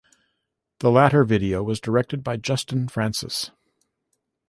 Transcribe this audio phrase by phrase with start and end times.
[0.79, 3.51] The latter video was directed by Justin Francis.